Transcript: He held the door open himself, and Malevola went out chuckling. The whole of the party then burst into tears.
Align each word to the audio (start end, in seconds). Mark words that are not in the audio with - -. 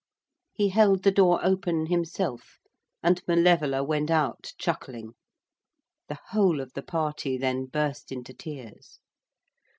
He 0.51 0.69
held 0.69 1.03
the 1.03 1.11
door 1.11 1.39
open 1.45 1.85
himself, 1.85 2.57
and 3.03 3.21
Malevola 3.27 3.83
went 3.83 4.09
out 4.09 4.53
chuckling. 4.57 5.13
The 6.07 6.17
whole 6.29 6.59
of 6.59 6.73
the 6.73 6.81
party 6.81 7.37
then 7.37 7.65
burst 7.65 8.11
into 8.11 8.33
tears. 8.33 8.97